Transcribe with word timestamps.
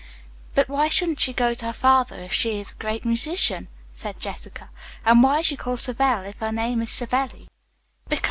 "But 0.55 0.67
why 0.67 0.87
shouldn't 0.89 1.19
she 1.19 1.31
go 1.31 1.53
to 1.53 1.65
her 1.67 1.73
father 1.73 2.15
if 2.15 2.33
he 2.33 2.59
is 2.59 2.71
a 2.71 2.75
great 2.81 3.05
musician?" 3.05 3.67
said 3.93 4.19
Jessica. 4.19 4.71
"And 5.05 5.21
why 5.21 5.41
is 5.41 5.45
she 5.45 5.55
called 5.55 5.77
Savell, 5.77 6.23
if 6.25 6.37
her 6.37 6.51
name 6.51 6.81
is 6.81 6.89
Savelli?" 6.89 7.47